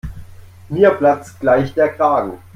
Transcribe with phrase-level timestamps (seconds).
[0.71, 2.39] Mir platzt gleich der Kragen.